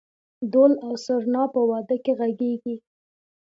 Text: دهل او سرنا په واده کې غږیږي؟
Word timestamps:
دهل 0.53 0.73
او 0.85 0.91
سرنا 1.05 1.43
په 1.53 1.61
واده 1.69 1.97
کې 2.03 2.11
غږیږي؟ 2.19 2.75